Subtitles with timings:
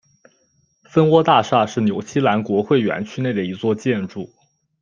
[0.81, 4.27] 蜂窝大厦是纽西兰国会园区内的一座建筑。